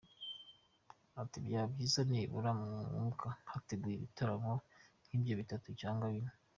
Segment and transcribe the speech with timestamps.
[1.21, 4.53] Ati “Byaba byiza nibura mu mwaka hateguwe ibitaramo
[5.05, 6.31] nk’ibyo bitatu cyangwa bine”.